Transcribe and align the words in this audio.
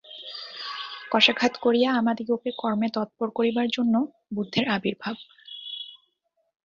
কশাঘাত 1.11 1.53
করিয়া 1.61 1.89
আমাদিগকে 1.93 2.49
কর্মে 2.57 2.87
তৎপর 2.93 3.27
করিবার 3.29 3.67
জন্যই 3.67 4.05
বুদ্ধের 4.35 4.65
আবির্ভাব। 4.69 5.15